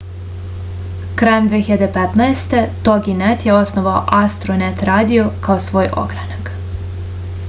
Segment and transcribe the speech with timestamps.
[1.15, 2.55] krajem 2015
[2.87, 6.51] toginet je osnovao astronet radio kao svoj ogranak